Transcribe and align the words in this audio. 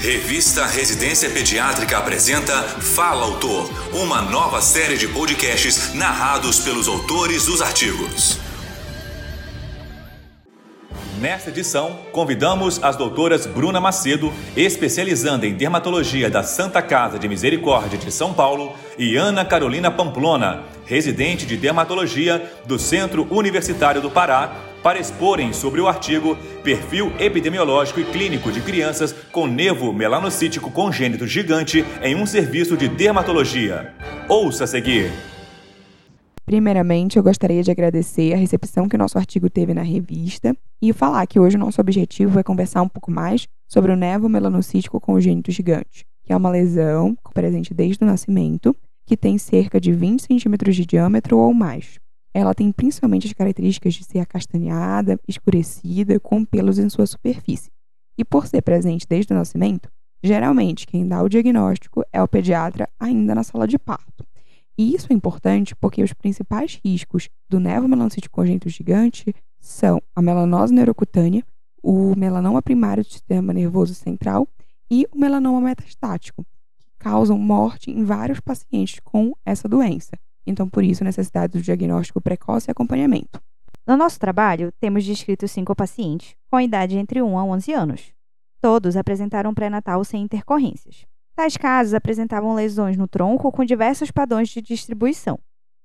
Revista 0.00 0.66
Residência 0.66 1.30
Pediátrica 1.30 1.96
apresenta 1.96 2.62
Fala 2.62 3.24
Autor, 3.24 3.68
uma 3.94 4.20
nova 4.20 4.60
série 4.60 4.96
de 4.98 5.08
podcasts 5.08 5.94
narrados 5.94 6.60
pelos 6.60 6.86
autores 6.86 7.46
dos 7.46 7.62
artigos. 7.62 8.38
Nesta 11.18 11.48
edição, 11.48 11.98
convidamos 12.12 12.80
as 12.84 12.94
doutoras 12.94 13.46
Bruna 13.46 13.80
Macedo, 13.80 14.30
especializando 14.54 15.46
em 15.46 15.54
dermatologia 15.54 16.28
da 16.28 16.42
Santa 16.42 16.82
Casa 16.82 17.18
de 17.18 17.26
Misericórdia 17.26 17.98
de 17.98 18.12
São 18.12 18.34
Paulo, 18.34 18.74
e 18.98 19.16
Ana 19.16 19.46
Carolina 19.46 19.90
Pamplona, 19.90 20.62
residente 20.84 21.46
de 21.46 21.56
dermatologia 21.56 22.52
do 22.66 22.78
Centro 22.78 23.26
Universitário 23.30 24.02
do 24.02 24.10
Pará, 24.10 24.52
para 24.86 25.00
exporem 25.00 25.52
sobre 25.52 25.80
o 25.80 25.88
artigo 25.88 26.36
Perfil 26.62 27.12
epidemiológico 27.18 27.98
e 27.98 28.04
clínico 28.04 28.52
de 28.52 28.60
crianças 28.60 29.12
com 29.32 29.44
nevo 29.44 29.92
melanocítico 29.92 30.70
congênito 30.70 31.26
gigante 31.26 31.84
em 32.00 32.14
um 32.14 32.24
serviço 32.24 32.76
de 32.76 32.88
dermatologia. 32.88 33.92
Ouça 34.28 34.62
a 34.62 34.66
seguir. 34.68 35.10
Primeiramente, 36.44 37.16
eu 37.16 37.22
gostaria 37.24 37.64
de 37.64 37.70
agradecer 37.72 38.32
a 38.32 38.36
recepção 38.36 38.88
que 38.88 38.94
o 38.94 38.98
nosso 38.98 39.18
artigo 39.18 39.50
teve 39.50 39.74
na 39.74 39.82
revista 39.82 40.56
e 40.80 40.92
falar 40.92 41.26
que 41.26 41.40
hoje 41.40 41.56
o 41.56 41.58
nosso 41.58 41.80
objetivo 41.80 42.38
é 42.38 42.44
conversar 42.44 42.82
um 42.82 42.88
pouco 42.88 43.10
mais 43.10 43.48
sobre 43.66 43.90
o 43.90 43.96
nevo 43.96 44.28
melanocítico 44.28 45.00
congênito 45.00 45.50
gigante, 45.50 46.06
que 46.22 46.32
é 46.32 46.36
uma 46.36 46.50
lesão 46.50 47.18
presente 47.34 47.74
desde 47.74 48.04
o 48.04 48.06
nascimento, 48.06 48.72
que 49.04 49.16
tem 49.16 49.36
cerca 49.36 49.80
de 49.80 49.92
20 49.92 50.22
centímetros 50.22 50.76
de 50.76 50.86
diâmetro 50.86 51.38
ou 51.38 51.52
mais. 51.52 51.98
Ela 52.38 52.54
tem 52.54 52.70
principalmente 52.70 53.26
as 53.26 53.32
características 53.32 53.94
de 53.94 54.04
ser 54.04 54.18
acastanhada, 54.18 55.18
escurecida, 55.26 56.20
com 56.20 56.44
pelos 56.44 56.78
em 56.78 56.86
sua 56.90 57.06
superfície. 57.06 57.70
E 58.18 58.26
por 58.26 58.46
ser 58.46 58.60
presente 58.60 59.06
desde 59.08 59.32
o 59.32 59.36
nascimento, 59.36 59.90
geralmente 60.22 60.86
quem 60.86 61.08
dá 61.08 61.22
o 61.22 61.30
diagnóstico 61.30 62.04
é 62.12 62.22
o 62.22 62.28
pediatra 62.28 62.90
ainda 63.00 63.34
na 63.34 63.42
sala 63.42 63.66
de 63.66 63.78
parto. 63.78 64.22
E 64.76 64.94
isso 64.94 65.06
é 65.10 65.14
importante 65.14 65.74
porque 65.74 66.02
os 66.02 66.12
principais 66.12 66.78
riscos 66.84 67.30
do 67.48 67.58
nevomelanocite 67.58 68.28
congênito 68.28 68.68
gigante 68.68 69.34
são 69.58 69.98
a 70.14 70.20
melanose 70.20 70.74
neurocutânea, 70.74 71.42
o 71.82 72.14
melanoma 72.14 72.60
primário 72.60 73.02
do 73.02 73.10
sistema 73.10 73.50
nervoso 73.54 73.94
central 73.94 74.46
e 74.90 75.06
o 75.10 75.18
melanoma 75.18 75.62
metastático, 75.62 76.44
que 76.78 76.90
causam 76.98 77.38
morte 77.38 77.90
em 77.90 78.04
vários 78.04 78.40
pacientes 78.40 79.00
com 79.02 79.32
essa 79.42 79.66
doença. 79.66 80.18
Então, 80.46 80.68
por 80.68 80.84
isso, 80.84 81.02
necessidade 81.02 81.54
do 81.54 81.62
diagnóstico 81.62 82.20
precoce 82.20 82.70
e 82.70 82.72
acompanhamento. 82.72 83.40
No 83.86 83.96
nosso 83.96 84.18
trabalho, 84.18 84.72
temos 84.80 85.04
descrito 85.04 85.46
cinco 85.46 85.74
pacientes, 85.74 86.34
com 86.50 86.60
idade 86.60 86.96
entre 86.96 87.22
1 87.22 87.38
a 87.38 87.44
11 87.44 87.72
anos. 87.72 88.12
Todos 88.60 88.96
apresentaram 88.96 89.54
pré-natal 89.54 90.04
sem 90.04 90.22
intercorrências. 90.22 91.06
Tais 91.34 91.56
casos 91.56 91.94
apresentavam 91.94 92.54
lesões 92.54 92.96
no 92.96 93.06
tronco 93.06 93.52
com 93.52 93.64
diversos 93.64 94.10
padrões 94.10 94.48
de 94.48 94.62
distribuição, 94.62 95.38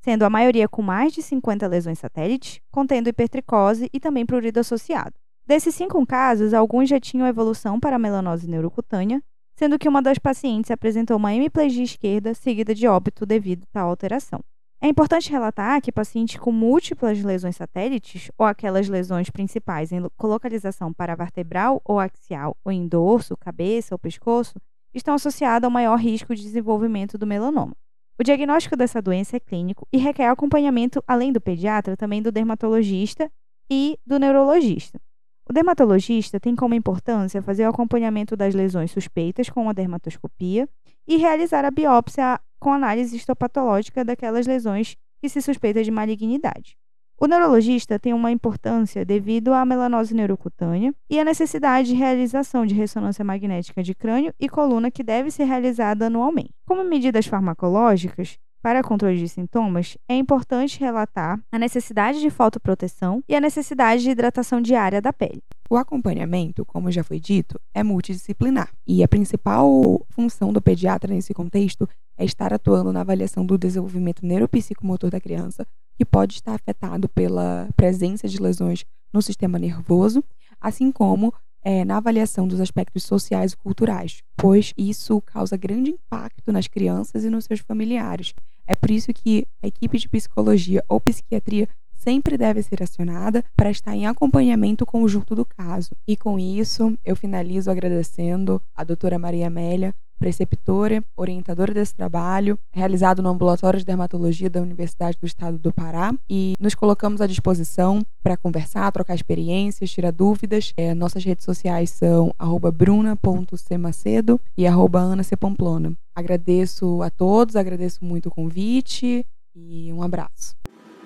sendo 0.00 0.24
a 0.24 0.30
maioria 0.30 0.68
com 0.68 0.82
mais 0.82 1.12
de 1.12 1.22
50 1.22 1.66
lesões 1.66 1.98
satélites, 1.98 2.60
contendo 2.70 3.08
hipertricose 3.08 3.88
e 3.92 4.00
também 4.00 4.26
prurido 4.26 4.60
associado. 4.60 5.14
Desses 5.46 5.74
cinco 5.74 6.04
casos, 6.04 6.52
alguns 6.52 6.88
já 6.88 6.98
tinham 6.98 7.26
evolução 7.26 7.78
para 7.78 7.98
melanose 7.98 8.48
neurocutânea, 8.48 9.22
sendo 9.56 9.78
que 9.78 9.88
uma 9.88 10.02
das 10.02 10.18
pacientes 10.18 10.70
apresentou 10.70 11.16
uma 11.16 11.34
hemiplegia 11.34 11.82
esquerda 11.82 12.34
seguida 12.34 12.74
de 12.74 12.86
óbito 12.86 13.24
devido 13.24 13.64
a 13.64 13.72
tal 13.72 13.88
alteração. 13.88 14.40
É 14.80 14.88
importante 14.88 15.30
relatar 15.30 15.80
que 15.80 15.90
pacientes 15.90 16.38
com 16.38 16.52
múltiplas 16.52 17.22
lesões 17.22 17.56
satélites, 17.56 18.30
ou 18.36 18.44
aquelas 18.44 18.88
lesões 18.88 19.30
principais 19.30 19.90
em 19.90 20.06
localização 20.22 20.92
paravertebral 20.92 21.80
ou 21.82 21.98
axial, 21.98 22.54
ou 22.62 22.70
em 22.70 22.86
dorso, 22.86 23.36
cabeça 23.38 23.94
ou 23.94 23.98
pescoço, 23.98 24.60
estão 24.94 25.14
associadas 25.14 25.64
ao 25.64 25.70
maior 25.70 25.96
risco 25.96 26.34
de 26.34 26.42
desenvolvimento 26.42 27.16
do 27.16 27.26
melanoma. 27.26 27.74
O 28.18 28.22
diagnóstico 28.22 28.76
dessa 28.76 29.00
doença 29.00 29.36
é 29.36 29.40
clínico 29.40 29.88
e 29.90 29.98
requer 29.98 30.28
acompanhamento, 30.28 31.02
além 31.06 31.32
do 31.32 31.40
pediatra, 31.40 31.96
também 31.96 32.22
do 32.22 32.30
dermatologista 32.30 33.30
e 33.70 33.98
do 34.06 34.18
neurologista. 34.18 35.00
O 35.48 35.52
dermatologista 35.52 36.40
tem 36.40 36.56
como 36.56 36.74
importância 36.74 37.40
fazer 37.40 37.66
o 37.66 37.70
acompanhamento 37.70 38.36
das 38.36 38.52
lesões 38.52 38.90
suspeitas 38.90 39.48
com 39.48 39.68
a 39.68 39.72
dermatoscopia 39.72 40.68
e 41.06 41.16
realizar 41.16 41.64
a 41.64 41.70
biópsia 41.70 42.40
com 42.58 42.72
análise 42.72 43.14
histopatológica 43.14 44.04
daquelas 44.04 44.44
lesões 44.44 44.96
que 45.20 45.28
se 45.28 45.40
suspeita 45.40 45.84
de 45.84 45.90
malignidade. 45.90 46.76
O 47.18 47.28
neurologista 47.28 47.98
tem 47.98 48.12
uma 48.12 48.32
importância 48.32 49.04
devido 49.04 49.54
à 49.54 49.64
melanose 49.64 50.14
neurocutânea 50.14 50.92
e 51.08 51.18
à 51.18 51.24
necessidade 51.24 51.88
de 51.88 51.94
realização 51.94 52.66
de 52.66 52.74
ressonância 52.74 53.24
magnética 53.24 53.84
de 53.84 53.94
crânio 53.94 54.34
e 54.38 54.48
coluna 54.48 54.90
que 54.90 55.02
deve 55.02 55.30
ser 55.30 55.44
realizada 55.44 56.08
anualmente. 56.08 56.52
Como 56.66 56.84
medidas 56.84 57.26
farmacológicas, 57.26 58.36
para 58.66 58.82
controle 58.82 59.16
de 59.16 59.28
sintomas, 59.28 59.96
é 60.08 60.16
importante 60.16 60.80
relatar 60.80 61.40
a 61.52 61.56
necessidade 61.56 62.20
de 62.20 62.28
fotoproteção 62.28 63.22
e 63.28 63.36
a 63.36 63.40
necessidade 63.40 64.02
de 64.02 64.10
hidratação 64.10 64.60
diária 64.60 65.00
da 65.00 65.12
pele. 65.12 65.40
O 65.70 65.76
acompanhamento, 65.76 66.64
como 66.64 66.90
já 66.90 67.04
foi 67.04 67.20
dito, 67.20 67.60
é 67.72 67.84
multidisciplinar 67.84 68.72
e 68.84 69.04
a 69.04 69.08
principal 69.08 70.04
função 70.08 70.52
do 70.52 70.60
pediatra 70.60 71.14
nesse 71.14 71.32
contexto 71.32 71.88
é 72.18 72.24
estar 72.24 72.52
atuando 72.52 72.92
na 72.92 73.02
avaliação 73.02 73.46
do 73.46 73.56
desenvolvimento 73.56 74.26
neuropsicomotor 74.26 75.10
da 75.10 75.20
criança, 75.20 75.64
que 75.96 76.04
pode 76.04 76.34
estar 76.34 76.54
afetado 76.54 77.08
pela 77.08 77.68
presença 77.76 78.26
de 78.26 78.42
lesões 78.42 78.84
no 79.12 79.22
sistema 79.22 79.60
nervoso, 79.60 80.24
assim 80.60 80.90
como 80.90 81.32
é, 81.62 81.84
na 81.84 81.98
avaliação 81.98 82.48
dos 82.48 82.60
aspectos 82.60 83.04
sociais 83.04 83.52
e 83.52 83.56
culturais, 83.56 84.24
pois 84.36 84.74
isso 84.76 85.20
causa 85.20 85.56
grande 85.56 85.92
impacto 85.92 86.50
nas 86.50 86.66
crianças 86.66 87.22
e 87.22 87.30
nos 87.30 87.44
seus 87.44 87.60
familiares. 87.60 88.34
É 88.66 88.74
por 88.74 88.90
isso 88.90 89.12
que 89.12 89.46
a 89.62 89.66
equipe 89.66 89.98
de 89.98 90.08
psicologia 90.08 90.84
ou 90.88 91.00
psiquiatria 91.00 91.68
sempre 91.94 92.36
deve 92.36 92.62
ser 92.62 92.82
acionada 92.82 93.44
para 93.56 93.70
estar 93.70 93.94
em 93.94 94.06
acompanhamento 94.06 94.86
conjunto 94.86 95.34
do 95.34 95.44
caso. 95.44 95.90
E 96.06 96.16
com 96.16 96.38
isso, 96.38 96.96
eu 97.04 97.16
finalizo 97.16 97.70
agradecendo 97.70 98.62
a 98.74 98.84
doutora 98.84 99.18
Maria 99.18 99.46
Amélia 99.46 99.94
preceptora, 100.18 101.04
orientadora 101.16 101.72
desse 101.74 101.94
trabalho, 101.94 102.58
realizado 102.72 103.22
no 103.22 103.28
Ambulatório 103.28 103.78
de 103.78 103.84
Dermatologia 103.84 104.48
da 104.48 104.60
Universidade 104.60 105.18
do 105.20 105.26
Estado 105.26 105.58
do 105.58 105.72
Pará, 105.72 106.14
e 106.28 106.54
nos 106.58 106.74
colocamos 106.74 107.20
à 107.20 107.26
disposição 107.26 108.02
para 108.22 108.36
conversar, 108.36 108.90
trocar 108.92 109.14
experiências, 109.14 109.90
tirar 109.90 110.12
dúvidas. 110.12 110.72
É, 110.76 110.94
nossas 110.94 111.24
redes 111.24 111.44
sociais 111.44 111.90
são 111.90 112.34
bruna.cmacedo 112.74 114.40
e 114.56 114.66
@ana_c_pamplona. 114.66 115.96
Agradeço 116.16 117.02
a 117.02 117.10
todos, 117.10 117.56
agradeço 117.56 118.02
muito 118.02 118.30
o 118.30 118.30
convite 118.30 119.26
e 119.54 119.92
um 119.92 120.02
abraço. 120.02 120.56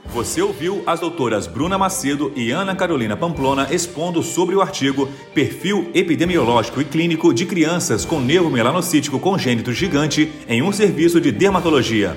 Você 0.06 0.40
ouviu 0.40 0.84
as 0.86 1.00
doutoras 1.00 1.48
Bruna 1.48 1.76
Macedo 1.76 2.32
e 2.36 2.52
Ana 2.52 2.76
Carolina 2.76 3.16
Pamplona 3.16 3.74
expondo 3.74 4.22
sobre 4.22 4.54
o 4.54 4.60
artigo 4.60 5.08
Perfil 5.34 5.90
epidemiológico 5.94 6.80
e 6.80 6.84
clínico 6.84 7.34
de 7.34 7.44
crianças 7.44 8.04
com 8.04 8.20
nervo 8.20 8.48
melanocítico 8.50 9.18
congênito 9.18 9.72
gigante 9.72 10.30
em 10.48 10.62
um 10.62 10.70
serviço 10.70 11.20
de 11.20 11.32
dermatologia. 11.32 12.16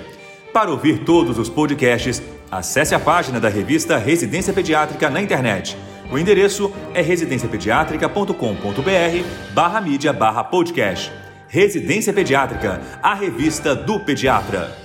Para 0.53 0.69
ouvir 0.69 1.03
todos 1.03 1.39
os 1.39 1.49
podcasts, 1.49 2.21
acesse 2.51 2.93
a 2.93 2.99
página 2.99 3.39
da 3.39 3.49
revista 3.49 3.97
Residência 3.97 4.53
Pediátrica 4.53 5.09
na 5.09 5.19
internet. 5.19 5.75
O 6.11 6.19
endereço 6.19 6.71
é 6.93 7.01
residenciapediatrica.com.br 7.01 9.53
barra 9.53 9.81
mídia 9.81 10.13
barra 10.13 10.43
podcast. 10.43 11.11
Residência 11.53 12.11
Pediátrica, 12.11 12.81
a 12.99 13.13
revista 13.13 13.75
do 13.75 13.99
pediatra. 13.99 14.75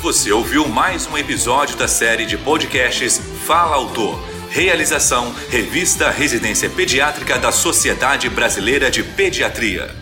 Você 0.00 0.32
ouviu 0.32 0.66
mais 0.66 1.06
um 1.06 1.18
episódio 1.18 1.76
da 1.76 1.86
série 1.86 2.24
de 2.24 2.38
podcasts 2.38 3.18
Fala 3.44 3.76
Autor. 3.76 4.18
Realização: 4.48 5.30
Revista 5.50 6.08
Residência 6.08 6.70
Pediátrica 6.70 7.38
da 7.38 7.52
Sociedade 7.52 8.30
Brasileira 8.30 8.90
de 8.90 9.02
Pediatria. 9.02 10.01